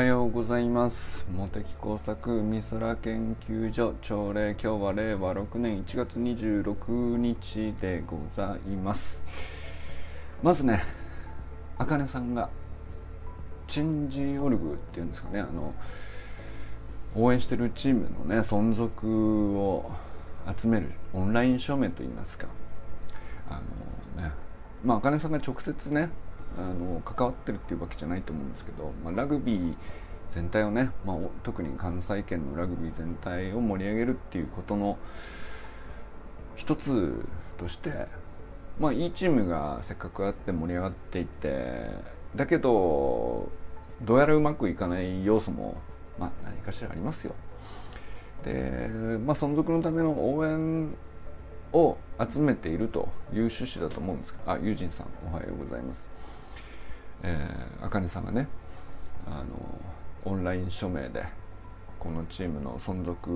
[0.00, 1.26] はようございます。
[1.30, 9.22] 茂木工作美空研究所朝礼今日は令和6年1月26日でございます。
[10.42, 10.82] まずね
[11.76, 12.48] あかねさんが
[13.66, 15.40] チンジオルグっていうんですかね。
[15.40, 15.74] あの
[17.14, 19.92] 応援してるチームのね存続を
[20.56, 22.46] 集めるオンライン署名といいますか。
[23.50, 23.60] あ
[24.16, 24.32] のね
[24.82, 26.08] まああかねさんが直接ね
[26.60, 29.74] あの関わってるっていうわけじゃないと思うんですけど、まあ、ラグビー
[30.30, 34.98] 全体をね、まあ、特に関西圏のラグビー全体を盛り上げるっていうことの
[36.56, 37.24] 一つ
[37.58, 38.06] として
[38.78, 41.90] まあいいチームがせっかくあって盛り上がっていて
[42.36, 43.50] だけど
[44.02, 45.76] どうやらうまくいかない要素も、
[46.18, 47.34] まあ、何かしらありますよ。
[48.44, 48.88] で、
[49.24, 50.94] まあ、存続のための応援
[51.72, 56.08] を集めているという趣旨だと思うんですあ、ユージンさんおはようございます。
[57.22, 57.48] え、
[57.82, 58.48] あかねさんがね
[59.26, 59.46] あの
[60.24, 61.24] オンライン署名で
[61.98, 63.30] このチームの存続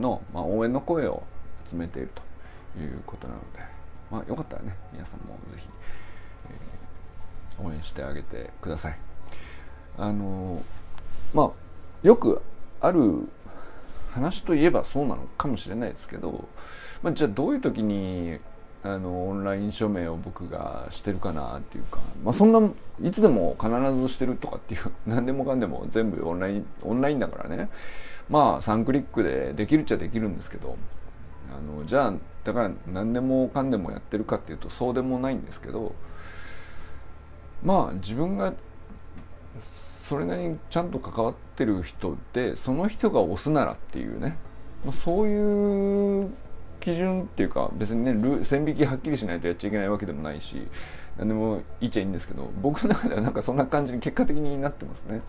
[0.00, 1.22] の、まあ、応援の声を
[1.68, 3.46] 集めているということなので、
[4.10, 5.68] まあ、よかったらね皆さんもぜひ、
[7.58, 8.98] えー、応援してあげてください。
[9.98, 10.62] あの
[11.34, 12.42] まあよく
[12.80, 13.28] ある
[14.12, 16.48] 話といえばそうなのかもしれないですけど、
[17.02, 18.38] まあ、じゃあどういう時に
[18.86, 22.60] あのオンライン署名を僕がしてるかなっていうか、まあ、そんな
[23.02, 27.68] いつでも必ずしてるとかっていう 何でもかんでも全部オンラインオンラインだからね。
[28.30, 30.76] まあ3クリックでできるっちゃできるんですけど
[31.50, 32.14] あのじゃあ
[32.44, 35.92] だから何でもかんでもやってるかっていうとそうでもないんですけど
[37.62, 38.52] まあ自分が
[40.08, 44.36] それなりにちゃんと関わってる人でその人が押すならっていうね。
[44.84, 46.30] まそういう
[46.80, 50.66] 基準っていうか別にね線引きはっきりしないとやっちゃいけないわけでもないし
[51.18, 55.20] 何でも言っちゃいいんですけど僕の中ではなんかそんな感じに結果的になってますね。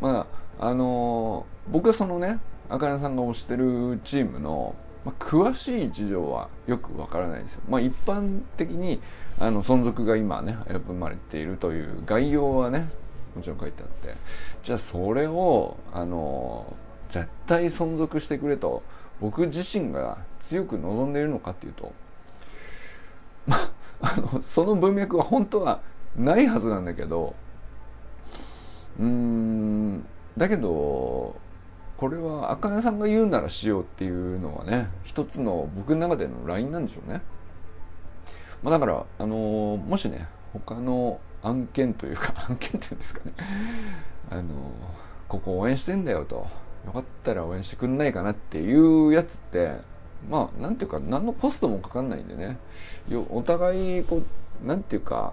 [0.00, 0.26] ま
[0.58, 2.38] ああのー、僕はそのね
[2.68, 7.62] あかねさんが推してるチームの、まあ、詳しい事情はよくわからないですよ。
[7.68, 9.00] まあ、一般的に
[9.38, 12.88] あの存続が今ね生まれているという概要はね
[13.34, 14.14] もちろん書いてあって
[14.62, 18.82] じゃあそれをあのー、絶対存続してくれと
[19.20, 21.92] 僕自身が強く望んでいるのかっていうと、
[23.46, 25.80] まあのその文脈は本当は
[26.16, 27.34] ないはずなんだけど
[28.98, 31.36] うーんだけど
[31.96, 37.22] これはあかねさんが言うならしようっていうのはね一つの僕の中でのラインなんでしょうね。
[38.62, 43.32] まあ、だからあのもしね他の案件というか案件っていうんですかね
[44.30, 44.42] あの
[45.28, 46.46] ここ応援してんだよと
[46.86, 49.78] よかったら応援してくんないかなっていうやつって
[50.28, 52.58] まあなんていうか何のコストもかかんないんでね
[53.30, 54.22] お互いこ
[54.62, 55.32] うなんていうか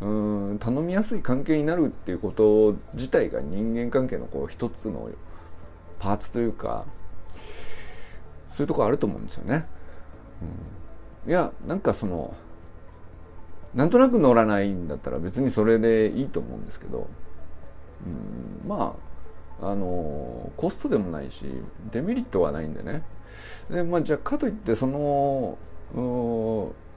[0.00, 5.08] うん頼みやすい関係になるっていうこと自体が人間関係のこう一つの
[5.98, 6.84] パーツというか
[8.50, 9.64] そういうとこあると思うんですよね。
[11.24, 12.34] うん、いやなんかその
[13.74, 17.08] なんとなく乗らないんだったら別にそれでいいと思うんですけど、
[18.04, 19.11] うん、まあ
[19.62, 21.46] あのコストでもないし
[21.92, 23.02] デメリットはないんでね。
[23.70, 25.56] で、まあ、じゃあかといってその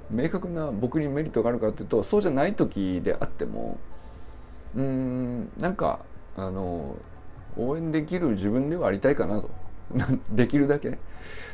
[0.10, 3.78] 明確な僕にメリットがあるかっていうとそうじゃない時であっても
[4.76, 6.00] うんなんか
[6.36, 6.96] あの
[7.58, 9.65] 応援できる自分ではありたいかなと。
[10.32, 10.98] できるだけ。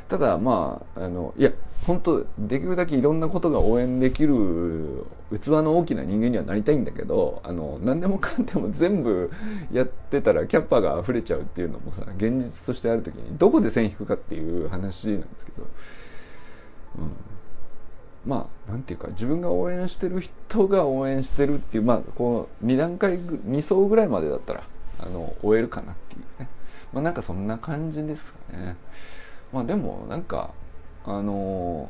[0.08, 1.52] ただまああのいや
[1.88, 9.32] 本当できるだけいろんなことが応援できる器の大きな人間にはなりたいんだけどあの何でもかんでも全部
[9.72, 15.64] やってたらキャッパーが溢れちゃうっていうのもさ現実としてある時にどこで線引くかっていう話なんですけど、
[17.00, 17.12] うん、
[18.26, 24.64] まあなんていうか自分が応援してる人が応援してるっていうまあこう2段階2層ぐらいまでだったら
[25.00, 25.96] あの終えるかな。
[26.94, 28.76] まあなんかそんな感じですかね。
[29.52, 30.52] まあでもなんか
[31.06, 31.90] あの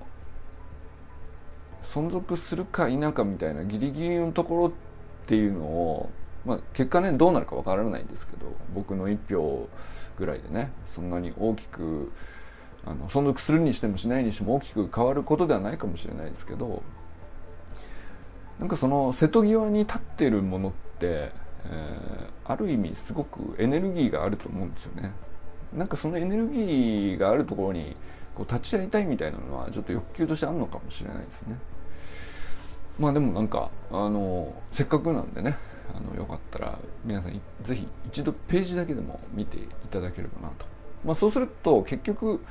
[1.84, 4.72] 存続するか否かみたいなギリギリのところっ
[5.28, 6.10] ていうのを、
[6.46, 9.68] まあ、結果ねどうなるかわからないんですけど僕の1票
[10.18, 12.12] ぐらいでねそんなに大きく
[12.86, 16.82] あの存続するにしてもしないにしても大きく変わることではないかもしれないですけど
[18.60, 21.32] なんかその瀬戸際に立ってるものって、
[21.66, 25.12] え、ある意味すごくエネルギーがあると思うんですよね。
[25.74, 27.96] なんかそのエネルギーがあるところに
[28.36, 31.56] こう立ち会いたいみたいなのはちょっと欲求としてあるのかもしれないですね。
[33.00, 35.58] まあでもなんかあのせっかくなんでね
[35.94, 40.66] あのよかったら皆さんぜひ一度ページだけでも見ていただければなと。
[41.06, 42.42] まあそうすると結局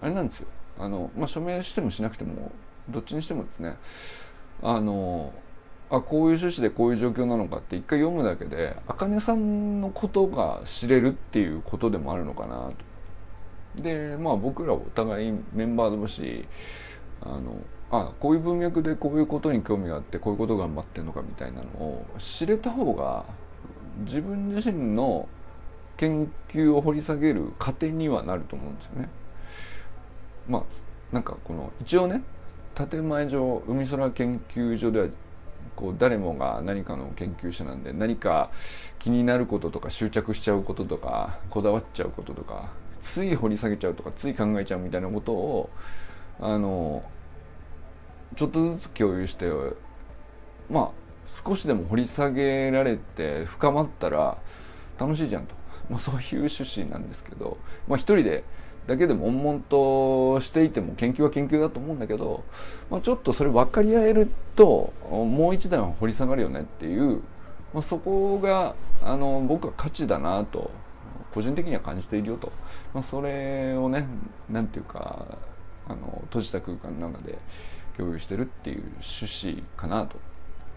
[0.00, 0.48] あれなんですよ。
[0.78, 2.52] あのまあ署名してもしなくても
[2.88, 3.76] どっちにしてもですね
[4.62, 5.32] あの
[5.88, 12.70] あこういう趣旨でこういう状況なのかって一回読むだけで茜さんのことが知れるっていうことでもあるのかな
[13.76, 13.82] と。
[13.82, 16.44] でまあ僕らお互いメンバー同士
[17.20, 17.58] あの
[17.90, 23.24] あこういう文脈でこういうことに興味があってこういうこと頑張ってるのかみたいなのを知れた方が
[24.04, 25.28] 自分自身の
[25.96, 29.08] 研究を掘り下げる糧にはなると思うんですよね。
[30.48, 30.62] まあ
[31.12, 32.22] なんかこの一応ね
[32.74, 35.08] 建前上海空研究所では
[35.76, 38.50] こう誰もが何かの研究者なんで何か
[38.98, 42.70] 気になることとか執着しちゃうこととかこだわっちゃうこととか
[43.02, 45.70] つい掘り下げちゃうとかつい考えちゃうみたいなことを
[46.40, 47.04] あの
[48.34, 49.50] ちょっとずつ共有して
[50.70, 50.90] まあ
[51.44, 54.38] 少しでも掘り下げられて深まったら
[54.98, 55.54] 楽しいじゃんと、
[55.90, 58.44] まあ、そういう趣旨なんですけど、まあ、一人で
[58.86, 62.44] だけでも悶々としていても研究は研究だと思うんだけど、
[62.90, 67.20] まあ、ちょっとそれ分かり合えるともう一段掘り下がるよねっていう、
[67.74, 70.70] まあ、そこがあの僕は価値だなと
[71.34, 72.52] 個人的には感じているよと、
[72.94, 74.06] まあ、それをね
[74.48, 75.38] 何て言うか
[75.88, 77.38] あの閉じた空間の中で
[77.96, 80.18] 共有してるっていう趣旨かなと、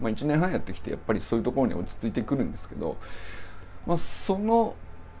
[0.00, 2.96] まあ、1年半やってきてやっぱりそういうところに落ち着いてくるんですけど、
[3.86, 4.74] まあ、その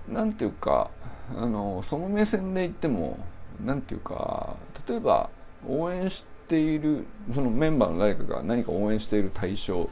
[0.08, 0.90] 何ていうか
[1.36, 3.18] あのその目線で言っても
[3.64, 4.56] 何ていうか
[4.88, 5.30] 例えば
[5.66, 9.88] 応援しているそのメンバーの誰かが何か応援している対象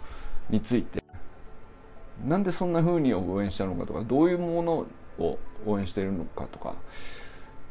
[0.50, 1.02] について
[2.26, 4.86] なんでそんな風に応援したのかとかどういうもの
[5.18, 6.74] を応援しているのかとか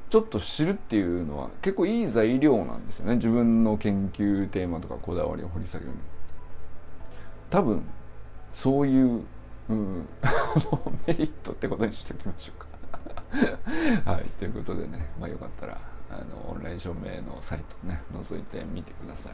[0.10, 3.16] ちょっと知るっていうのは結構いい材料なんですよね。
[3.16, 5.98] 自分の研究テーマとかこだわりを掘り下げるに
[7.50, 7.84] 多分
[8.54, 9.26] そういう
[9.70, 10.08] うん、
[11.06, 12.68] メリットってことにしておきましょうか。
[14.12, 14.26] はい。
[14.40, 15.78] ということでね、まあ、よかったら
[16.10, 19.34] あのオンライン証明のサイトね覗いてみてください。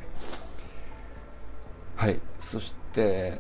[1.95, 2.19] はい。
[2.39, 3.39] そして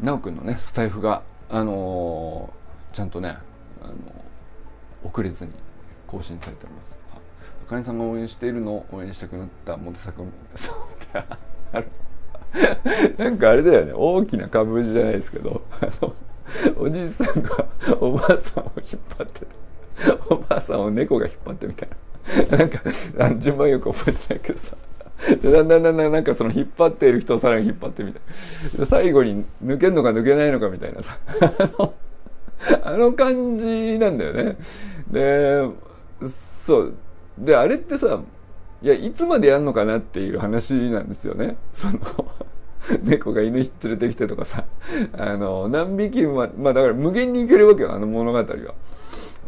[0.00, 3.36] 奈くんのねスタイフがあのー、ちゃんとね
[3.82, 3.94] あの
[5.04, 5.52] 遅れずに
[6.06, 6.96] 更新されております。
[7.12, 10.22] あかねさんが応援しているのを応援したくなったモテ作
[10.54, 10.76] そう
[11.72, 11.88] ある。
[13.18, 13.92] なんかあれだよね。
[13.94, 15.62] 大きな株じゃないですけど
[16.78, 17.66] おじいさんが
[18.00, 19.46] おばあさんを引っ張って
[20.30, 21.88] おばあさんを猫が引っ張ってみたい
[22.50, 22.58] な。
[22.58, 22.80] なんか
[23.20, 24.76] あの順番よく覚えてないけどさ。
[25.42, 28.22] だんだんだんだんなんかその引っ張っている人をさらに引っ張ってみたい
[28.78, 28.86] な。
[28.86, 31.18] 最後に抜けるのか抜けないのかみたいなさ。
[32.82, 34.56] あの感じなんだよね。
[35.10, 35.64] で
[36.28, 36.94] そう。
[37.38, 38.20] であれってさ
[38.80, 41.56] いやいつまでやんのかなっていう話なんですよね。
[41.72, 41.98] その
[43.02, 44.64] 猫が犬連れてきてとかさ。
[45.18, 48.44] あの何匹もまあだから無限にいけるわけよあの物語は。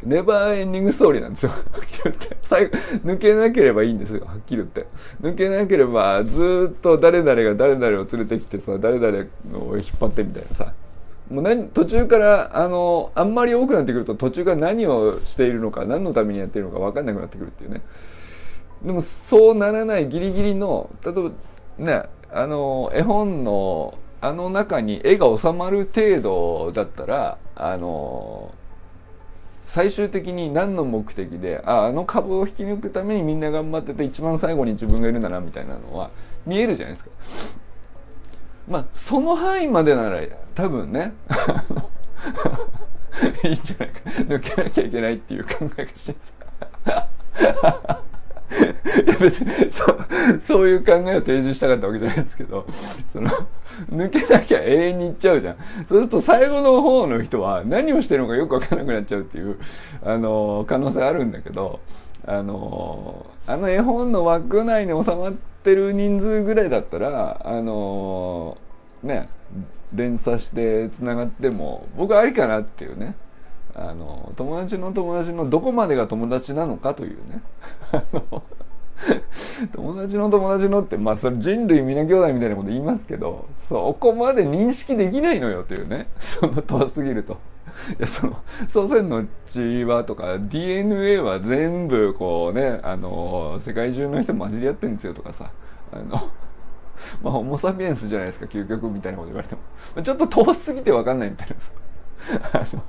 [0.02, 1.50] ネバーエンディングストーリーなんですよ。
[1.72, 2.36] はっきり言って。
[2.42, 4.86] 最後抜けなければいいんですよはっきり言って。
[5.22, 9.18] 抜けなければずっと誰々が誰々を連れてきてさ誰々
[9.68, 10.72] を引っ張ってみたいなさ。
[11.30, 17.82] もう何途中からあのあんまり多くなってくると途中から何をしているのか何のためにやっているのか分かんなくなってくるっていうね。
[18.82, 21.30] でもそうならないギリギリの例えば
[21.78, 28.54] ねあの絵本のあの中に絵が収まる程度だったらあの
[29.64, 36.10] 最終的に何の目的でああの株を引き抜くためにみんな頑張ってて一番最後に自分がいるんだなみたいなのは
[36.46, 37.10] 見えるじゃないですか。
[38.68, 40.20] まあその範囲までなら
[40.54, 41.12] 多分ね
[43.44, 46.32] いいんじゃないか抜けなきゃいけないっていう考えがしてさ
[48.50, 49.84] いや別にそ
[50.40, 52.66] そういう考えを提示したかったわけじゃないですけど
[53.12, 53.30] その
[53.92, 55.56] 抜けなきゃ永遠にいっちゃうじゃん。
[55.86, 59.58] そうすると最後の方の人は何をしてるのかよく分からなくなっちゃうっていう
[60.04, 61.80] あの可能性あるんだけど
[62.26, 68.58] あのあの絵本の枠内に収まってる人数ぐらいだったらあの
[69.02, 69.28] ね
[69.94, 73.14] 連鎖してつながっても僕ありかなっていうね。
[73.80, 77.42] あの友達の友達のどこまでが友達なのかというね。
[79.72, 86.08] 友達の友達のってまあそれ人類皆兄弟みたいなこと言いますけどそこまで認識できないのよというね。
[86.20, 87.38] その遠すぎると。
[87.98, 88.36] いやその
[88.68, 95.50] 祖先の血はとか DNA は全部こうねあの世界中の人混じり合ってるんですよとかさ。
[95.90, 96.04] あの
[97.24, 100.02] まあホモ・サピエンスじゃないですか究極みたいなこと言われても。
[100.02, 102.82] ちょっと遠すぎて分かんないみたいなあの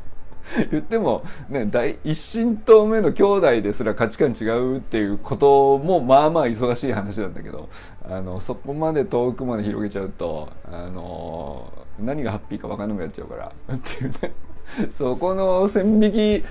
[0.71, 7.69] 言っても、ね、第一神党目の兄弟ですら価値観違うっていうこともまあまあ忙しい話なんだけど
[8.03, 14.33] あのそこまで遠くまで広げちゃうとあの何がハッピーか分かんなくなっちゃうからっていうね。
[14.91, 16.43] そこの線引き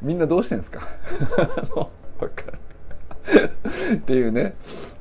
[0.00, 0.80] みんなどうしてんですか？
[2.18, 2.58] 分かる
[3.94, 4.54] っていうね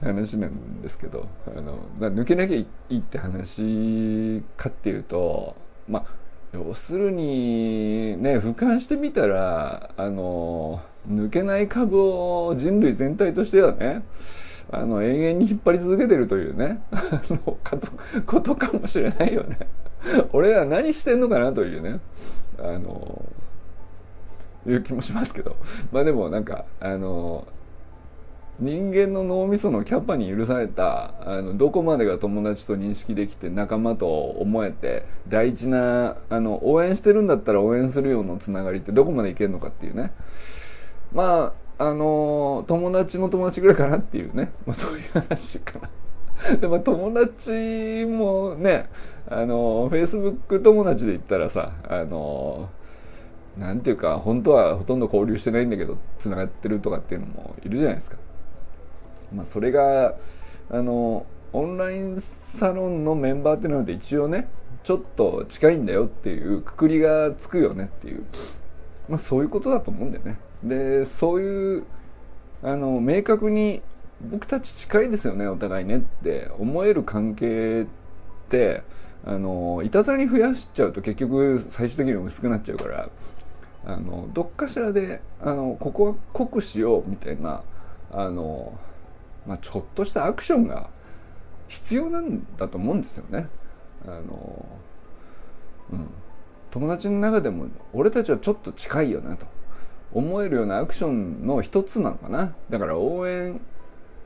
[0.03, 5.55] 話なんですけどあの抜けなきゃいいって話かっていうと
[5.87, 6.05] まあ
[6.53, 14.03] 要するにね俯瞰してみたらあの抜けない株を人類全体としてはね
[14.71, 17.57] あの永遠に引っ張り続けてるというねあの
[18.25, 19.57] ことかもしれないよね。
[20.31, 21.99] 俺ら何してんのかなというね
[22.59, 23.25] あの
[24.65, 25.55] いう気もしますけど。
[25.91, 27.47] まあでもなんかあの
[28.59, 40.11] 人間の脳みそのキャパに許されたあのどこまでが友達と認識できて仲間と思えて大事なあの応援してるんだったら応援するようなつながりってどこまでいけるのかっていうね
[41.13, 45.89] まああの友達の友達ぐらいかなっていうね、まあ、そういう話かな。
[46.57, 48.89] でも友達もね
[49.29, 52.69] あのフェイスブック友達で言ったらさあの
[53.57, 58.17] なんていうか本当はほとんど交流してないんだけどつながってるとかっていうのもいるじゃないですか。
[59.33, 60.15] まあ、それが
[60.69, 64.47] あのオンラインサロンのメンバーっていうので一応ね
[64.83, 68.23] ちょっと近いんだよっていうくくりがつくよねっていう、
[69.09, 70.37] まあ、そういうことだと思うんだよね。
[70.63, 71.83] でそういう
[72.63, 73.81] あの明確に
[74.21, 77.85] 僕たち近いですよねお互いねって思える関係っ
[78.49, 78.81] て
[79.25, 83.09] あのいたずらに増やしちゃうと結局最終的に薄くなっちゃうから
[83.85, 87.61] あのどっかしらであのここは濃くしようみたいな
[88.11, 88.73] あの、
[89.47, 90.89] まあ、ちょっとしたアクションが
[91.67, 93.47] 必要なんだと思うんですよね。
[94.05, 94.65] あの
[95.91, 96.07] うん、
[96.71, 99.45] 友達の中でも俺たちはちょっと近いよなと
[100.13, 103.59] 思えるようなアクションの一つなのかなだから応援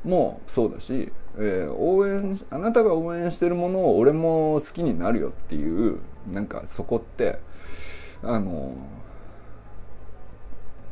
[0.03, 5.99] もそうだし、えー、応援あなたが応援してるものを俺も好きになるよっていう
[6.31, 7.39] なんかそこって
[8.23, 8.75] あの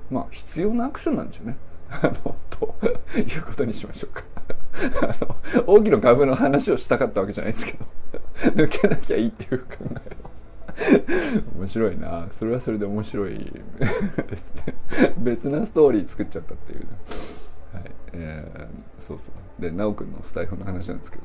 [0.10, 1.58] まあ必要なアクションなんですよね。
[1.92, 2.76] あのと
[3.18, 4.24] いうことにしましょうか。
[5.02, 5.26] あ
[5.58, 7.86] の大きな株の話をしたかったわけじゃないですけど。
[8.56, 10.16] 抜けなきゃいいっていう考え。
[11.56, 12.28] を面白いな。
[12.32, 13.34] それはそれで面白い
[14.30, 14.76] ですね。
[15.18, 16.86] 別なストーリー作っちゃったっていうね。
[17.74, 17.84] はい。
[18.14, 19.26] えー、そうそ
[19.60, 19.62] う。
[19.62, 21.24] で修くんのスタイフの話なんですけど。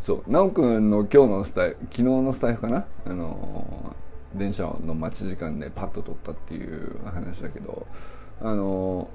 [0.00, 0.30] そう。
[0.30, 2.86] 修くんの今日のスタイフ昨日のスタイフかな？
[3.04, 3.94] あのー、
[4.34, 7.86] 電車の待ち時間でパッと撮ったっていう話だけど
[8.40, 9.08] あの、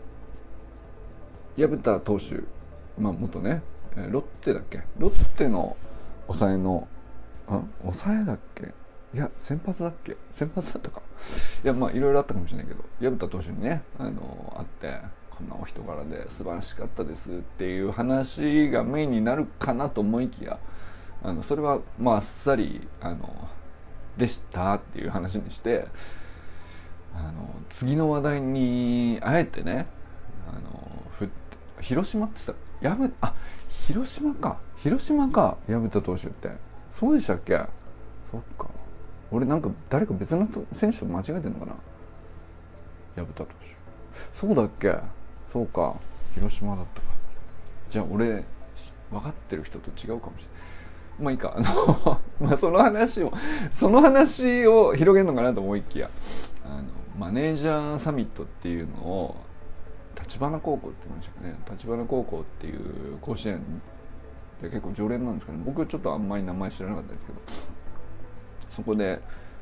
[1.57, 2.35] 薮田投手
[2.99, 3.61] まあ元ね
[4.11, 4.83] ロッテだっけ？
[4.97, 5.75] ロッテの
[6.27, 6.87] 抑えの
[7.47, 8.73] あ抑えだっけ？
[9.13, 10.15] いや先発だっけ？
[10.29, 11.01] 先発だったか。
[11.63, 20.59] いやまあいろいろあったかもしれないけど薮田投手にねあの会ってこんなお人柄で素晴らしかったですっていう話がメインになるかなと思いきや
[21.23, 23.47] あのそれはまああっさりあの
[24.17, 25.87] でしたっていう話にして
[27.15, 29.87] あの次の話題にあえてね
[30.49, 31.29] あのふ
[31.81, 32.57] 広島って言っ
[32.97, 33.33] たらあ
[33.69, 34.59] 広島か。
[34.77, 36.51] 広島か薮田投手って。
[36.91, 37.59] そうでしたっけ？
[38.31, 38.69] そっか。
[39.31, 41.75] 俺なんか誰か別の選手と間違えてんのかな？
[43.15, 43.75] 薮田投手。
[44.33, 44.95] そうだっけ？
[45.51, 45.95] そうか。
[46.35, 47.07] 広島だったか。
[47.89, 48.45] じゃあ俺
[49.11, 50.56] 分かってる人と違うかもしれない。
[51.19, 51.53] まあいいか。
[51.55, 53.31] あの まあその話を
[53.71, 56.09] その話を広げるのかなと思いきや。
[56.65, 56.83] あの
[57.17, 59.35] マネージャーサミットっていうのを
[60.19, 61.59] 立花高校って言いましたかね。
[61.71, 63.61] 立花高校っていう甲子園
[64.61, 67.39] で結構常連なんですかね僕ちょっとあんまり名前知らなかったですけど
[68.69, 69.19] そこで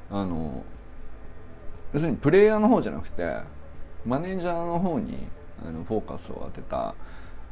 [0.10, 0.64] あの
[1.94, 3.38] 要するにプレイヤーの方じゃなくて
[4.06, 5.28] マネージャーの方に
[5.66, 6.96] あのフォーカスを当てた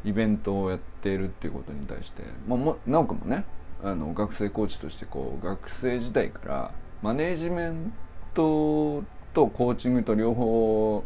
[0.05, 3.45] イベントをやっているっていうことに対して、まあ、も直くもね
[3.81, 7.93] あの学生コーチとしてこう学生時代からマネージメン
[8.33, 9.03] ト
[9.33, 11.03] とコーチングと両方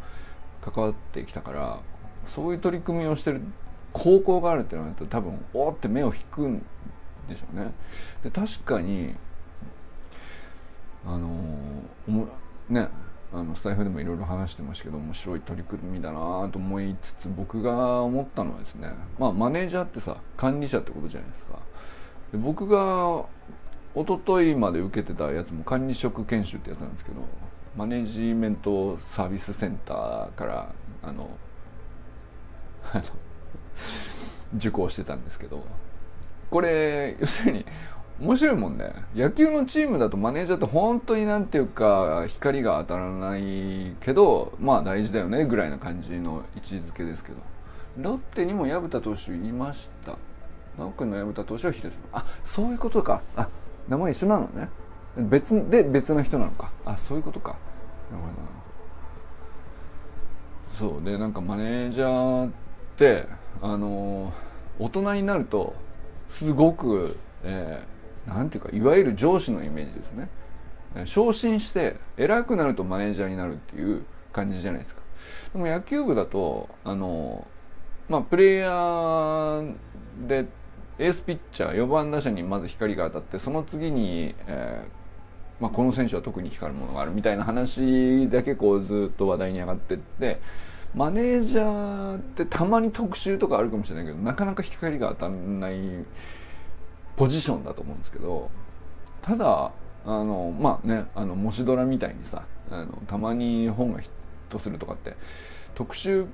[0.62, 1.80] 関わってきたから
[2.26, 3.42] そういう取り組みをしてる
[3.94, 6.60] 高校があるっていうのは多分おって目を引くん
[7.28, 7.72] でしょうね。
[8.24, 9.16] で確かに
[11.06, 11.30] あの
[12.70, 12.90] ね
[13.34, 21.60] あのスタイフでもいろいろ話してましたけど面白い取り組みだなと思いつつ僕が思ったのはですねまあマネージャーってさ管理者ってことじゃないですか
[22.34, 23.26] 僕が
[23.96, 27.22] 一昨日まで受けてたやつも管理職研修ってやつなんですけど
[27.76, 31.30] マネジメントサービスセンターからあの
[34.56, 35.64] 受講してたんですけど
[36.50, 37.66] これ要するに
[38.20, 38.94] 面白いもんね。
[39.16, 47.38] 野球のチームだとマネージャーって本当になんていうか光が当たらないけどまあ大事だよねぐらいな感じの位置づけですけど。
[47.98, 50.18] ロッテにも薮田投手いました。
[50.78, 53.22] 直君の薮田投手は広島あそういうことか。
[53.36, 53.48] あ
[53.88, 54.70] 名前一緒なのね。
[55.18, 56.72] 別で別の人なのか。
[56.86, 57.56] あそういうことか。
[58.12, 58.30] なるほ
[60.92, 61.04] どそう。
[61.04, 62.52] でなんかマネージャーっ
[62.98, 63.28] って
[63.62, 64.34] あの
[64.80, 65.76] 大人になると
[66.30, 70.30] すごく、えー、なんていうかいわゆる上司のイメージですね。
[71.06, 74.04] 昇進して偉くなるとマネージャーになるっていう
[74.34, 75.02] 感じじゃないですか。
[75.54, 77.46] でも野球部だとあの
[78.10, 79.76] まあプレイヤー
[80.28, 80.48] で
[81.00, 90.40] エースピッチャー4番打者にまず光が当たってその次に、えーまあ、この選手は特に光るものがあるみたいな話だけこうずっと話題に上がってって
[90.96, 95.76] マネージャーってたまに特集とかあるかもしれないけどなかなか光が当たらない
[97.16, 98.50] ポジションだと思うんですけど
[99.22, 99.72] ただ
[100.06, 104.12] あのまあねあの模試ドラみたいにさあのたまに本がヒッ
[104.50, 105.16] トするとかって
[105.76, 106.26] 特集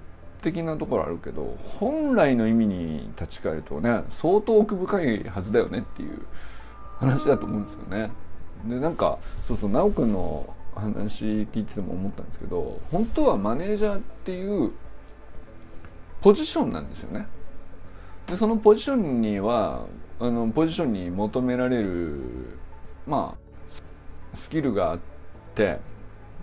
[0.43, 6.21] 的なところあるけど本来の意味に立ち返るとね相当奥深いはずだよねっていう
[6.99, 8.11] 話だと思うんですよね。
[8.65, 14.71] でなんかそうそう修くんの話聞いてても思ったんですけど本当はマネージャーっていう
[16.21, 17.27] ポジションなんですよね。
[18.27, 19.85] でそのポジションには
[20.19, 22.21] あのポジションに求められる
[23.05, 24.99] まあスキルがあっ
[25.55, 25.79] て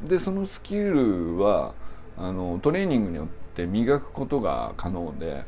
[0.07, 1.75] でそのスキルは
[2.17, 3.27] あのトレーニングによっ
[3.61, 5.45] て磨くことが可能で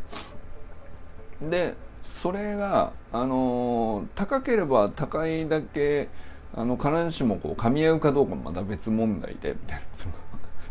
[1.40, 6.09] でそれがあの高ければ高いだけ
[6.54, 10.14] あの必ずしもこう噛み合うかどうかもまた別問題でみたいなその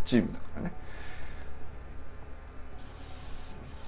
[0.05, 0.73] チームだからね。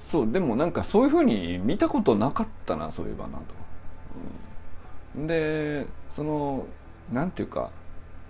[0.10, 3.46] そうでもなんかそういうふうに見たことなかったなそういえばなと、
[5.18, 6.68] うん、でその
[7.12, 7.72] なんていうか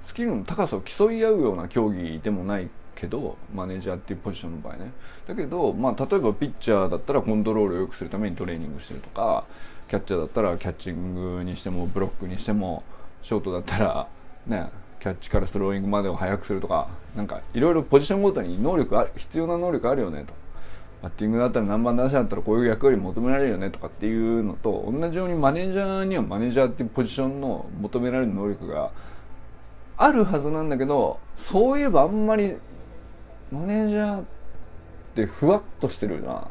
[0.02, 4.92] スキルの高さを競い合うような競技でもないけどマネージャーっていうポジションの場合ね。
[5.28, 9.46] だけど、まあ、例えばピッチャーだったらコントロールを良くするためにトレーニングしてるとか
[9.88, 12.84] キャッチャーだったらキャッチングにしてもブロックにしても
[13.22, 14.08] ショートだったら
[14.48, 14.70] ね
[15.00, 20.34] キャッチからスローイングまでを速くするとかなんかいろいろポジションごとに能力あ必要な能力あるよねと。
[21.04, 28.90] バッティングだったら何番打者だったらこういう役割求められるよねとかっていうのと同じようにマネージャーにはマネージャーっていうポジションの求められる能力が
[29.98, 32.58] あるはずなんだけどそういえばあんまり
[33.54, 34.26] マネージャーっ
[35.14, 36.48] てふわっとしてるな、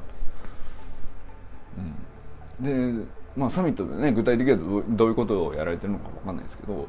[2.60, 6.86] うん、でまあサミットでね具体的にはどういうことをやられてるのか分かんないですけど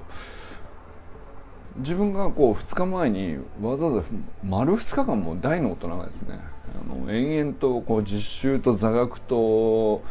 [1.77, 4.07] 自分がこう2日前にわざわざ
[4.43, 6.39] 丸2日間も大の大人がですね
[6.79, 10.03] あの延々とこう実習と座学と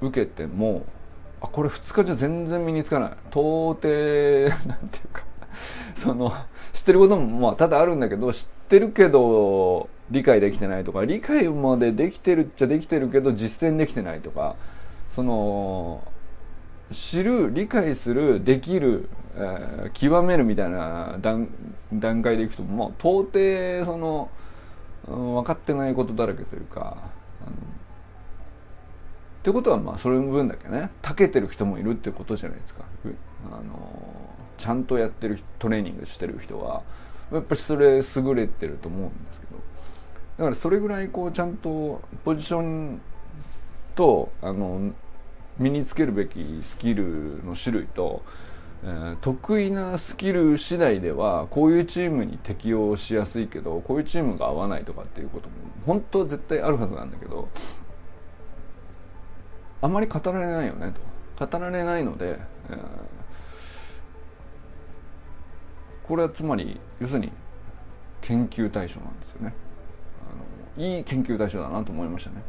[0.00, 0.86] 受けても
[1.42, 3.10] あこれ2日じゃ全然身につかない。
[3.30, 3.88] 到底
[4.66, 5.24] なんていうか
[6.06, 6.32] その
[6.72, 14.54] 知ってることもまあ多々あるんだけど知ってるけど理解できてないとか理解までできてるっちゃできてるけど実践できてないとか
[15.10, 16.02] その
[16.92, 21.48] 知る理解するできる、えー、極めるみたいな段
[21.92, 24.30] 段階でいくともう到底その、
[25.08, 26.98] うん、分かってないことだらけというか
[27.42, 27.54] あのっ
[29.42, 32.84] てことはまあそれの分だけね長けてる人もいるってことじゃないですか。
[33.50, 34.16] あの
[34.56, 36.82] ちゃんとやってるトレーニングしてる人は
[37.32, 39.56] やっぱりそれ優れてると思うんですけど。
[40.38, 43.00] だからそれぐらいこうちゃんとポジション
[43.94, 44.92] とあの
[45.58, 48.22] 身につけるべきスキルの種類と、
[48.84, 55.54] えー、得意なスキル次第ではこういうチームに適応しやすいけどこういうチームが合わないとかっていうことも
[55.86, 57.48] 本当は絶対あるはずなんだけど
[59.80, 60.92] あまり語られないよね
[61.38, 61.46] と。
[61.46, 62.38] 語られないので、
[62.70, 62.76] えー
[66.06, 67.32] これはつまり要するに
[68.20, 69.54] 研究対象なんですよね。
[70.78, 72.42] あのいい研究対象だなと思いましたね。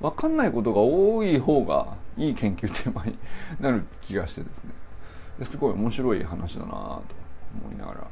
[0.00, 3.18] 分かんないことが多い方がいい研究テーマに
[3.60, 4.72] なる気がしてですね。
[5.38, 6.74] ですごい面白い話だなと
[7.64, 8.06] 思いながら。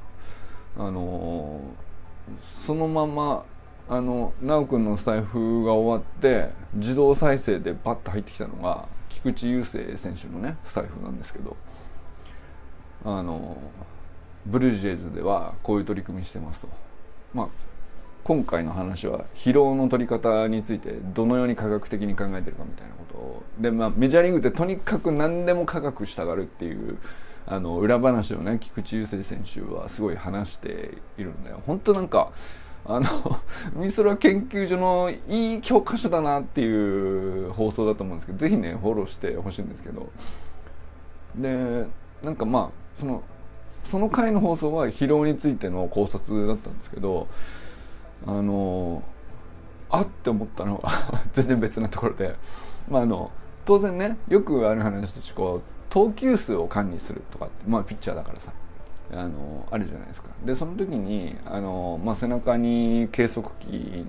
[0.79, 1.61] あの
[2.41, 3.45] そのまま
[3.89, 11.57] あの修くんのスタイフが終わって自動再生でバッと入ってきたのが菊池雄星選手のねスタイフなんですけど。
[13.05, 13.57] あの
[14.47, 16.69] ブルージェイズではこういう取り組みしてますと。
[17.35, 17.49] まあ
[18.25, 23.17] 今回の話は疲労の取り方についてどのように科学的に考えてるかみたいなこと。
[23.17, 26.99] をで、まあ、メジャーリーグってとにかく何でも科学したがるっていう
[27.47, 31.63] あの裏話をね菊池雄星選手はすごい話しているんだよ。
[31.67, 32.33] 本当なんか
[32.85, 33.41] あの
[33.75, 40.09] ミソラ研究所のいい教科書だなっていう放送だと思うんですけどぜひねフォローしてほしいんですけど。
[41.37, 41.87] で
[42.23, 43.23] なんかまあその
[43.91, 47.29] その回の放送は疲労についての考察だったんですけど
[48.27, 49.03] あの
[49.91, 50.91] あって思ったのは
[51.33, 52.35] 全然別なところで、
[52.89, 53.31] まあ、あの
[53.65, 58.53] 当然ねよくある話としてこう投球数を管理するとかってまあピッチャーだからさ
[59.13, 60.31] あのあるじゃないですか。
[60.45, 64.05] でその時にあの、まあ、背中に計測器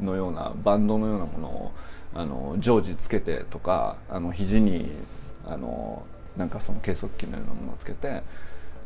[0.00, 1.72] のようなバンドのようなものを
[2.14, 4.90] あの常時つけてとかあの肘に
[5.46, 6.02] あの
[6.36, 8.22] なんかその計測器のようなものをつけて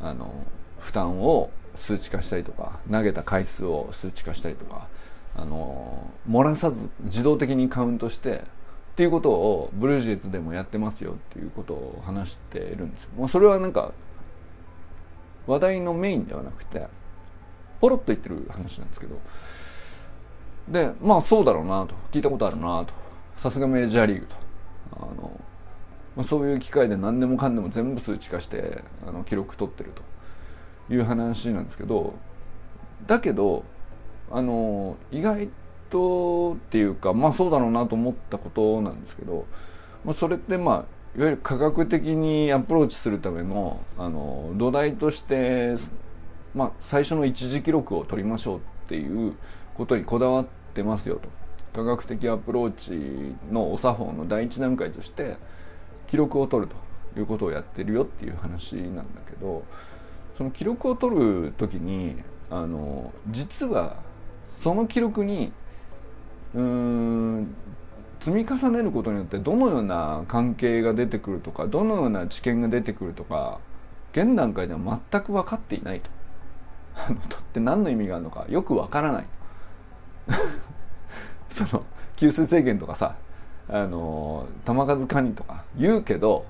[0.00, 0.32] あの
[0.78, 4.88] 負担を数値化したりとか投げた回数を数値化したりとか
[5.36, 8.40] あの漏らさず自動的にカウントしてっ
[8.96, 13.10] ていうことをブルージェイズでもやってますよっていうことを話しているんですよ。
[13.16, 13.92] もうそれはなんか
[15.46, 16.86] 話題のメインではなくて
[17.80, 19.20] ポロッと言ってる話なんですけど。
[20.68, 21.94] でまあそうだろうなと。
[22.10, 22.94] 聞いたことあるなと。
[23.36, 24.36] さすがメジャーリーグと。
[24.96, 25.40] あの、
[26.16, 30.02] まあ、そういう機会で何でもかんでも全部数値化してあの記録取ってると。
[30.90, 32.14] いう話なんですけど
[33.06, 33.64] だけど
[34.30, 35.48] あの意外
[35.90, 39.46] とっていうかまあそうだろうなと思ったことなんですけど、
[40.04, 40.76] まあ、それってまあ
[41.16, 45.76] いわゆる科学的にアプローチするためのあの土台として、
[46.54, 49.34] まあ、最初の一時記録を取りましょうっていう
[49.74, 51.28] ことにこだわってますよと。
[51.72, 55.36] 科学的アプローチのお作法の第一段階として
[56.06, 56.72] 記録を取る
[57.14, 59.64] ということをやってるよっていう話なんだけど
[60.36, 62.16] その記録を取る時に
[62.50, 63.96] あの実は
[64.48, 65.52] その記録に
[66.54, 67.54] うーん
[68.20, 73.60] 積み重ねることによってどのような関係が出てくるとかどのような知見が出てくるとか
[74.12, 76.10] 現段階では全く分かっていないと。
[76.96, 79.26] あのとって何の意味があるのかよく分からない
[81.50, 81.84] その
[82.16, 83.16] 給水制限とかさ
[83.68, 86.46] あの球数管理とか言うけど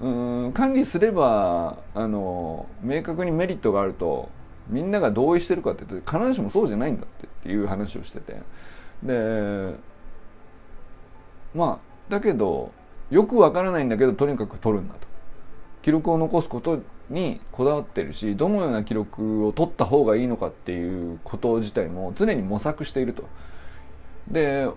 [0.00, 0.08] う
[0.48, 4.28] ん管理すればあの明確にメリットがあると
[4.68, 8.36] みんなが同意してるかっていうと必ずしもそうじゃないんだってっていう話をしてて。
[9.02, 9.74] で
[11.54, 12.72] まあだけど
[13.10, 15.06] よくわからないんだけどとにかく取るんだと。
[15.82, 23.24] 記録を残すことにこだわってるしどのような記録を取った方がいいのかっていうこと自体も常に模索していると。
[24.28, 24.68] で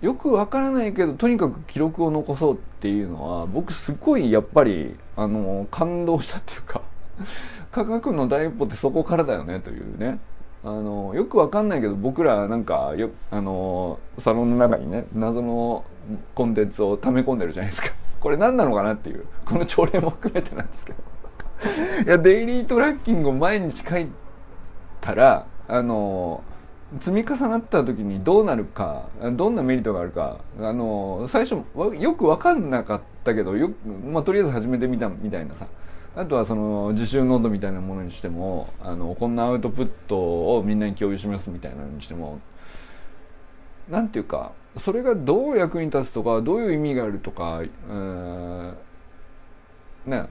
[0.00, 6.82] よくわからないけどとにかく記録を残そうっていうのは僕すごいやっぱりあの感動したっていうか
[7.72, 10.18] 科学の第一歩ってそこからだよねというね。
[10.64, 15.84] あのよくわかんないけど僕らなんかよあのサロンの中にね謎の
[16.34, 17.90] コンテンツを溜め込んでるじゃないですか。
[18.18, 20.98] これ何なのかなっていうこの朝礼も含めてなんですけど。
[22.06, 24.08] いやデイリートラッキングを毎日書い
[25.00, 26.42] たらあの
[27.00, 31.62] 積み重なった時にどうなるかどんなメリットがあるかあの最初
[32.00, 33.70] よく分かんなかったけどよ、
[34.10, 35.66] まあ、とりあえず始めてみたみたいなさ。
[36.16, 40.16] あとはその自習ノートみたいなものにしてもあのこんなアウトプット
[40.56, 42.40] をみんなに共有しますみたいなのにしても
[43.88, 48.74] なんていうかそれがどう役に立つとかどういう意味があるとか、えー、
[50.06, 50.26] ね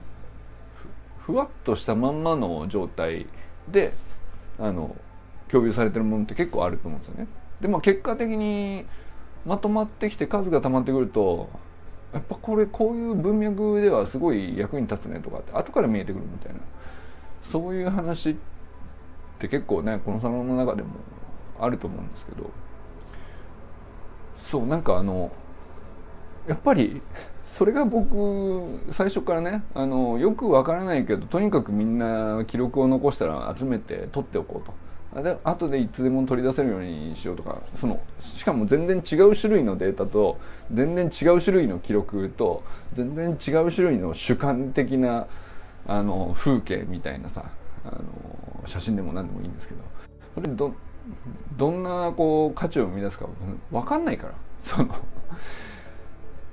[1.20, 3.26] ふわっとしたまんまの状態
[3.68, 3.94] で
[4.58, 4.94] あの
[5.50, 7.26] 共有されてるものって結構あると思うんですよね。
[7.60, 8.84] でも結果的に
[9.44, 11.48] まとまってきて数が溜まってくると
[12.12, 16.60] やっぱこれこういう文脈ではすごい役に立つねとかって後から見えてくるみたいな
[17.42, 18.36] そういう話っ
[19.38, 20.90] て結構ねこのサロンの中でも
[21.60, 22.50] あると思うんですけど
[24.38, 25.30] そうなんかあの
[26.46, 27.02] やっぱり
[27.44, 34.87] それが僕最初からねあのよくわからないけどとにかくみんな記録を残したら集めて取っておこうと。
[35.22, 40.38] で後でいつでも取り出せるようにしようとかそのしかも全然違う種類のデータと
[40.72, 42.62] 全然違う種類の記録と
[42.94, 45.26] 全然違う種類の主観的な
[45.86, 47.44] あの風景みたいなさ
[47.84, 49.80] あの写真でも何でもいいんですけど
[50.34, 50.74] それど
[51.56, 53.26] どんなこう価値を生み出すか
[53.70, 54.34] 分かんないから。
[54.62, 54.94] その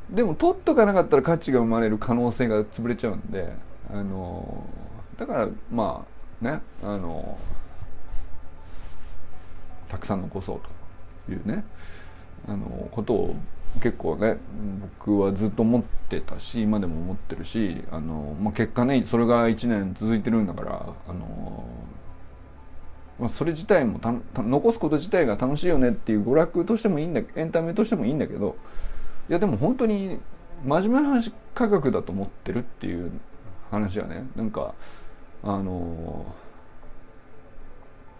[0.09, 3.51] でも取っとかなかったら価値が生まれる可能性が潰れちゃうんで
[3.91, 4.65] あの
[5.17, 6.05] だからま
[6.41, 7.37] あねあの
[9.89, 10.61] たくさん残そう
[11.27, 11.63] というね
[12.47, 13.35] あのことを
[13.81, 14.37] 結構ね
[14.99, 21.65] 僕はずっと思ってたし今でも思ってるしあの、まあ、結果ねそれが1年続いてるんだからあの、
[23.19, 23.99] まあ、それ自体も
[24.35, 28.55] 残すこと自体が楽しいよねっていう娯楽としてもいいんだエンタメとしてもいいんだけど
[29.29, 30.19] いやでも本当に
[30.63, 33.11] 真面目な話科学だと思ってるっていう
[33.71, 34.73] 話はねなんか
[35.43, 36.25] あの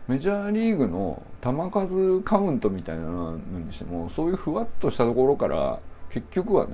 [0.07, 6.73] メジャーリーグの球数カウントみたいなのにしてもそういうふわっとしたところから結局はね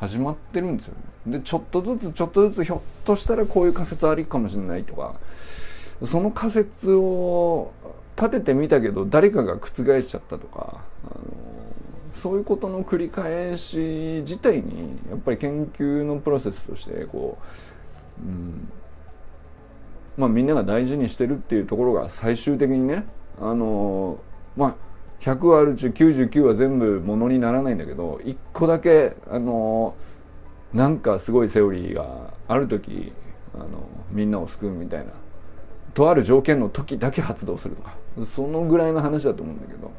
[0.00, 0.94] 始まってるんですよ
[1.26, 1.38] ね。
[1.38, 5.14] でちょっとずつちょっとずつひょっとしたらこういう仮説ありかもしれないとか
[6.04, 7.72] その仮説を
[8.16, 11.20] 立ててみたけど誰かが覆しちゃったとかあの
[12.14, 17.38] そういうことの繰り返し自体にやっぱり研究のプロセスとしてこ
[18.22, 18.72] う、うん
[20.16, 23.06] まあ、みんなが大事にしてるっていうところが最終的にね
[23.40, 24.18] あの
[24.56, 24.76] まあ
[25.20, 29.94] 100あるうち99は全部ものにならないんだけど1個だけあの
[30.72, 33.12] なんかすごいセオリーがある時
[33.54, 33.66] あの
[34.10, 35.12] みんなを救うみたいな
[35.94, 39.90] とある条件の時だけ発動するとかそのぐらいの話だと思うんだけど。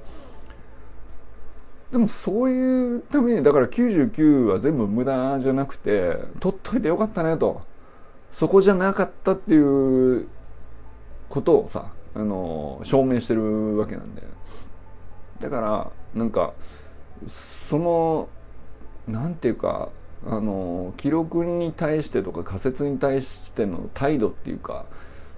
[1.91, 7.61] でもそういうためにだから99は全部無駄じゃなくて取っといてよかったねと。
[8.31, 10.27] そこじゃなかったっていう
[11.29, 14.23] ことをさあの証明してるわけなんで
[15.39, 16.53] だからなんか
[17.27, 18.29] その
[19.07, 19.89] なんていうか
[20.25, 24.85] あの記録に対してとか仮説に対しての態度っていうか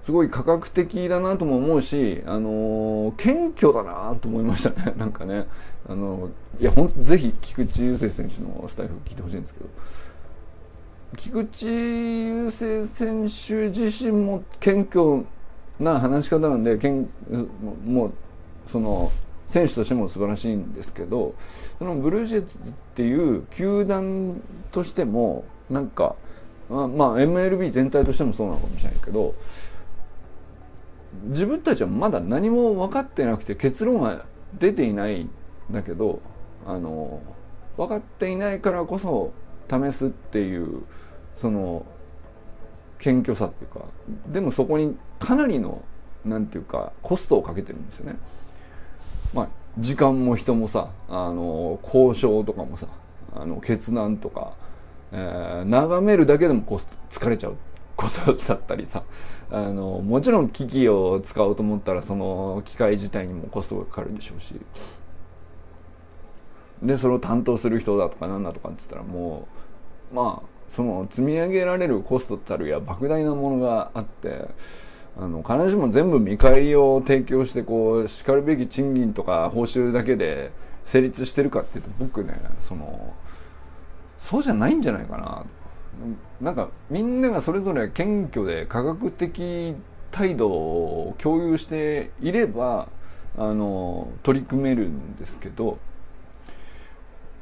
[0.02, 4.92] すごい科学的だなとも思うし、あの謙虚だなと思いましたね。
[5.00, 5.46] なんかね。
[5.88, 6.28] あの
[6.60, 9.66] いやほんぜひ菊池雄星選手のスタイフ聞いてほしいんですけど。
[11.16, 15.24] 菊池雄星選手自身も謙虚
[15.78, 17.08] な話し方なんでけん
[17.84, 18.12] もう
[18.66, 19.10] その
[19.46, 21.34] 選手としても素晴らしいんですけど
[21.78, 24.40] そのブルージェイズっていう球団
[24.72, 26.16] としてもなんか
[26.68, 29.34] まあ MLB 全体としてもそうなのかもしれないけど
[31.26, 34.24] 自分たちはまだ何も分かってなくて結論は
[34.58, 35.30] 出ていないん
[35.70, 36.20] だけど
[36.66, 37.20] あの
[37.76, 39.32] 分かっていないからこそ
[39.68, 40.82] 試すっていう
[41.36, 41.84] その
[42.98, 43.84] 謙虚さっていうか
[44.32, 45.82] でもそこにかなりの
[46.24, 48.16] なんていうかコストをかけてるんですよね。
[49.34, 52.86] まあ時間も人もさあの交渉とかもさ
[53.34, 54.54] あの決断とか、
[55.12, 57.56] えー、眺めるだけでもコスト疲れちゃう
[57.96, 59.02] ことだったりさ
[59.50, 64.54] あのもちろん機器を使おうと思ったらその機械自体にもコストがかかるでしょうし
[66.82, 69.48] でそれを担当する人だとかなんだとかって言ったらも
[70.12, 74.48] うまあその積み上げられるコストたるや莫大なものがあって
[75.16, 80.50] あの必ずしも全部見返りを提供してこうしかるべき賃金とか報酬だけで
[80.82, 83.14] 成立してるかっていうと僕ねその
[84.18, 85.44] そうじゃないんじゃないかな。
[86.40, 89.76] なんかみんながそれぞれ謙虚で科学的
[90.10, 92.88] 態度を共有していれば
[93.38, 95.78] あの取り組めるんですけど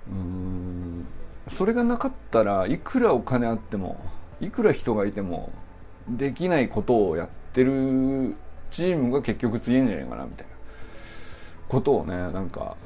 [0.07, 1.07] うん
[1.49, 4.01] それがなかったらいくらお金あっても
[4.41, 5.51] いくら人がいても
[6.09, 8.35] できないことをやってる
[8.71, 10.53] チームが結局強いんじゃないかなみたいな
[11.69, 12.77] ことをねなんか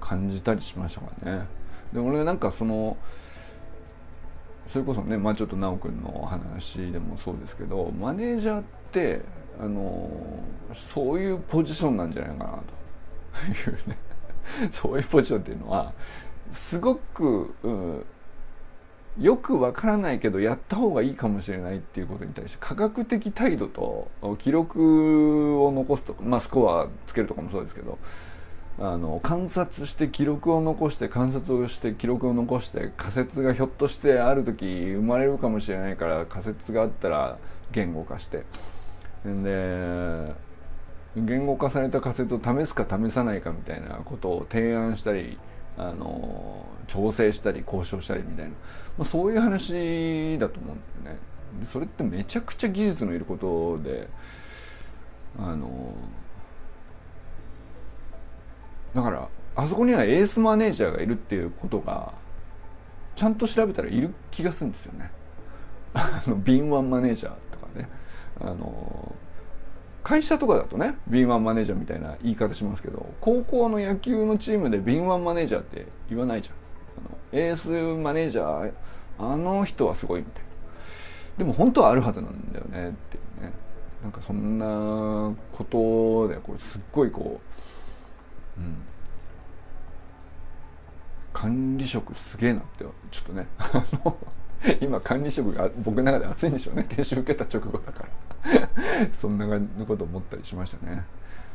[0.00, 1.46] 感じたりしましたからね。
[1.92, 2.96] で俺なんかその
[4.68, 9.22] それこそね、まあ、ちょっと奈くんの話でもそうですけどマネージャーって
[9.60, 10.10] あの
[10.74, 12.62] そういうポジションなんじゃないかな
[13.64, 13.96] というね
[14.72, 15.92] そういうポジションっていうのは
[16.52, 18.04] すごく、うん、
[19.18, 27.98] よくわからないけどやった方がいいかもしれないっていうことに対して科学的態度と記録を残すとか、まあ、スコアつけるとかもそうですけど
[28.78, 37.38] あの観察して記録を残して観察をして記録を残して仮説がひょっとしてある時生まれるかもしれないから仮説があったら
[37.72, 38.44] 言語化して。
[39.24, 40.34] で
[41.16, 45.38] 言語化された仮説を試すか試さないかみたいなことを提案したり
[45.78, 48.56] あの調整したり交渉したりみたいな、ま
[49.00, 51.20] あ、そういう話だと思うんだよね。
[51.64, 54.08] それってめちゃくちゃ技術のいることで
[55.38, 55.94] あの
[58.94, 62.12] だからあそこにはエースマネージャーがいるっていうことが
[63.14, 65.10] ちゃんと調べたらいる気がするんですよね。
[65.94, 67.88] あの敏腕マネージャーとかね
[68.40, 69.14] あの
[70.06, 76.54] 会社とかだとね敏腕マネージャーみたいな言い方しますけど高校の野球のチームで敏腕マネージャーって言わないじゃん。
[77.08, 78.72] あのエースマネージャー
[79.18, 80.48] あの人はすごいみたいな。
[81.38, 83.52] でも本当はあるはずなんだよねっていうね。
[84.00, 87.40] なんかそんなことでこうすっごいこ
[88.56, 88.76] ううん、
[91.32, 93.48] 管理職すげえなってちょっとね。
[93.58, 94.16] あの
[94.80, 96.86] 今管理職が僕の中で熱いんでしょうね。
[96.88, 98.25] 研修受けた直後だから。
[99.12, 101.04] そんな感じのこと思ったりしましたね。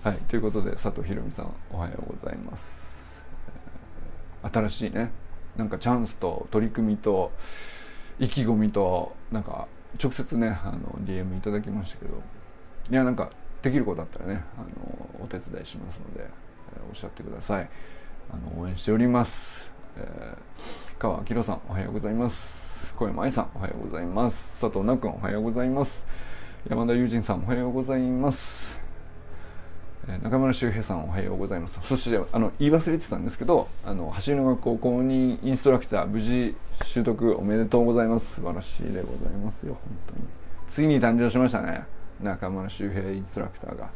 [0.03, 0.17] はい。
[0.27, 3.21] ということで佐藤ひろみさんおはようございます、
[4.43, 5.11] 新しいね
[5.55, 7.31] なんかチャンスと取り組みと
[8.19, 9.67] 意気込みとなんか
[10.01, 12.21] 直接ねあの DM いただきましたけど
[12.89, 13.29] いやなんか
[13.61, 17.69] できることだったらねあのお手伝いしますのでえおっしゃってください。
[18.31, 22.93] あの応援しております、えー、川明さんおはようございます。
[22.95, 24.61] 小山愛さんおはようございます。
[24.61, 26.30] 佐藤奈君おはようございます。
[26.69, 28.79] 山田友人さんおはようございます。
[30.21, 31.79] 中村修平さんおはようございます。
[31.81, 38.35] そしてあの言い忘れてたんですけどあの走りの学校公認インストラクター無事習得おめでとうございます。
[38.35, 39.73] 素晴らしいでございますよ。
[39.73, 40.21] 本当に。
[40.67, 41.83] ついに誕生しましたね。
[42.21, 43.89] 中村修平インストラクターが。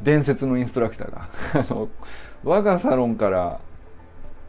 [0.00, 1.28] 伝説のインストラクターが。
[1.52, 1.88] あの
[2.44, 3.60] 我がサロンから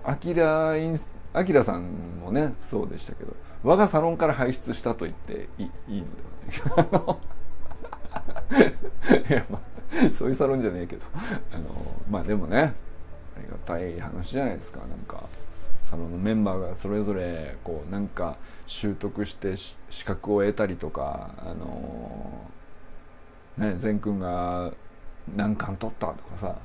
[0.06, 6.24] アキラインスアキラさんもねそうでしたけど我がサロンから輩出したと言っていいいので
[6.70, 6.88] は
[8.52, 9.74] ないか いやまあ
[10.14, 11.06] そういうサロンじゃねえけど。
[11.52, 11.64] あの
[12.10, 12.74] まあでもね
[13.38, 14.80] ありがたい話じゃないですか。
[14.80, 15.24] なんか
[15.90, 22.48] サロンのメンバーがそれぞれこうなんか習得して資格を得たりとかあの
[23.58, 24.72] ね善くんが
[25.36, 26.56] 何冠取ったとかさ。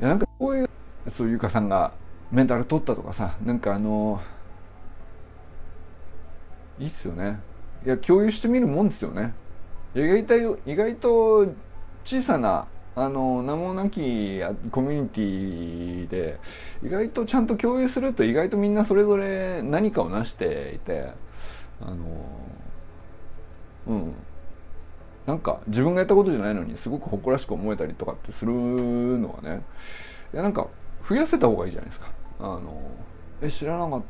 [0.00, 0.70] いやなんかこういう
[1.08, 1.92] そういうゆかさんが
[2.30, 4.20] メンタル取ったとかさなんかあの
[6.78, 7.40] いいっすよね。
[7.84, 9.34] いや共有してみるもんですよね。
[9.94, 11.46] 意外と意外と
[12.04, 16.38] 小さなあの名もなきコミュニティで
[16.84, 21.12] 意外とちゃんと共有すると意外とみんなそれぞれ何かを成していて
[21.80, 21.96] あの
[23.86, 24.14] うん。
[25.26, 29.62] なんか自分がやったことじゃないのにすごく誇らしく思えたりとかってするのはね。
[30.32, 30.68] いやなんか
[31.08, 32.10] 増やせた方がいいじゃないですか。
[32.40, 32.80] あの
[33.40, 34.02] え知らなかっ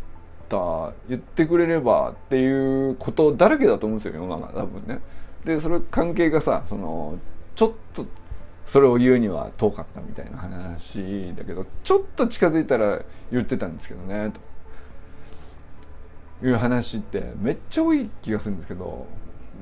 [0.48, 5.00] た言ってくれればっていうことだらけだと思うんですよ世の中多分ね。
[5.44, 7.18] でそれ関係がさその
[7.54, 8.06] ちょっと
[8.66, 14.32] それを言うには遠かったみたいな話だけどちょっと近づいたら言ってたんですけどね
[16.40, 19.06] という話ってめっちゃ多い気がするんですけど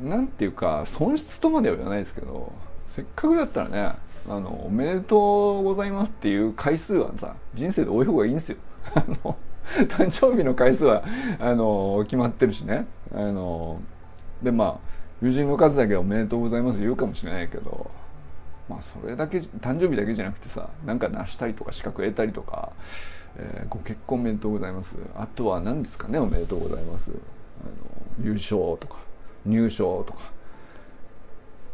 [0.02, 2.50] なんていうか損失とまでは言わないですけど
[2.88, 3.94] せっかくだったらね
[4.28, 8.58] あのおめでとうございますっていう回数はさ人生で多い方がいいんですよ。
[8.94, 9.36] あの
[9.88, 11.02] 誕生日の回数は
[11.40, 12.86] あの決まってるしね。
[13.14, 13.80] あの
[14.42, 17.90] でまあ友人の数だけおめでとうございます言うかもしれないけど
[18.68, 22.72] まあそれだけ誕生日だけじゃなくてさなんか成したりとか資格得たりとか、
[23.36, 24.96] えー、ご結婚おめでとうございます。
[25.14, 27.10] あとは何ですかねおめでとうございます。
[27.10, 28.96] あの優勝とか
[29.44, 30.18] 入賞とか。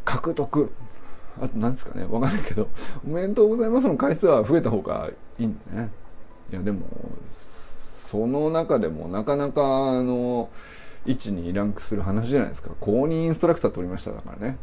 [0.03, 0.71] 獲得。
[1.41, 2.05] あと何ですかね。
[2.05, 2.67] わかんないけど。
[3.05, 5.89] おめでとうございますの回数は増えた方がいいんだね。
[6.51, 6.85] いやでも
[8.07, 10.49] その中でもなかなかあの
[11.05, 12.69] 位置にランクする話じゃないですか。
[12.79, 14.57] 公認インストラクター取りましただからね。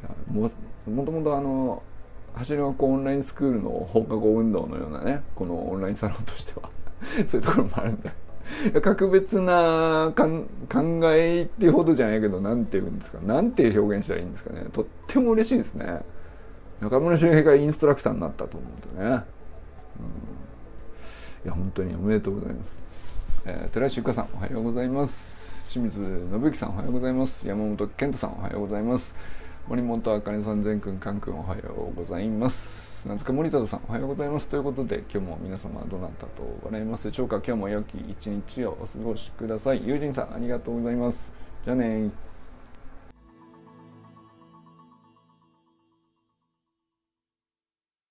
[0.00, 0.50] いやも
[0.86, 1.82] もともとあの
[2.34, 6.70] 走り学校オンラインスクールの放課後運動のようなねこのオンラインサロンとしては。
[7.26, 8.23] そういうところもあるんで。
[8.82, 10.46] 格別な考
[11.14, 13.18] えっていうほどじゃないけど何て言うんですか。
[13.24, 14.66] 何て表現したらいいんですかね。
[14.72, 16.00] とっても嬉しいですね。
[16.80, 19.20] 中村周平がインストラクターになったと思うとね、うん、い
[21.46, 22.82] や本当におめでとうございます、
[23.46, 25.44] えー、寺石ゆかさんおはようございます。
[25.70, 27.48] 清水信之さんおはようございます。
[27.48, 29.14] 山本健太さんおはようございます。
[29.66, 32.83] 森本あかねさん善くんかんくんおはようございます。
[33.06, 34.48] なんつか森田さんおはようございます。
[34.48, 37.36] ということで今日も皆様どなたと笑いますでしょうか？
[37.36, 39.86] 今日も良き一日をお過ごしください。
[39.86, 41.30] 友人さんありがとうございます。
[41.66, 42.10] じゃあね